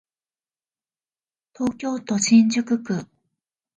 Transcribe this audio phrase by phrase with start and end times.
[1.53, 3.05] 東京都新宿区